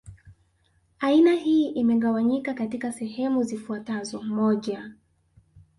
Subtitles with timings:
[0.99, 4.91] Aina hii imegawanyika katika sehemu zifuatazoMoja